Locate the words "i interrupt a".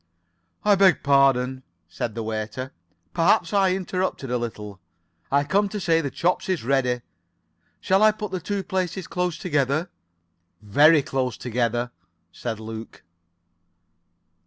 3.53-4.35